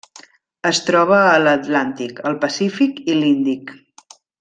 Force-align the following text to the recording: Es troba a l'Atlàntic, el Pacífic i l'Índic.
Es 0.69 0.79
troba 0.87 1.19
a 1.33 1.35
l'Atlàntic, 1.43 2.25
el 2.33 2.41
Pacífic 2.47 3.01
i 3.15 3.23
l'Índic. 3.23 3.79